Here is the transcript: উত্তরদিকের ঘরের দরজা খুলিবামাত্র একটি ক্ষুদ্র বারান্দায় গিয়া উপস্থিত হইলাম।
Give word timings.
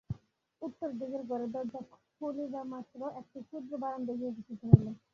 উত্তরদিকের 0.61 1.23
ঘরের 1.29 1.49
দরজা 1.51 1.81
খুলিবামাত্র 2.15 2.99
একটি 3.19 3.39
ক্ষুদ্র 3.47 3.71
বারান্দায় 3.81 4.17
গিয়া 4.19 4.31
উপস্থিত 4.33 4.59
হইলাম। 4.69 4.95